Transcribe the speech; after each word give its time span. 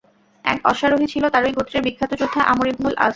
এক 0.45 0.57
অশ্বারোহী 0.65 1.07
ছিল 1.13 1.23
তারই 1.33 1.55
গোত্রের 1.57 1.85
বিখ্যাত 1.87 2.11
যোদ্ধা 2.21 2.41
আমর 2.51 2.65
ইবনুল 2.67 2.93
আস। 2.97 3.09